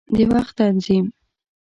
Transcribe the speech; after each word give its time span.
د 0.15 0.17
وخت 0.31 0.53
تنظیم 0.59 1.05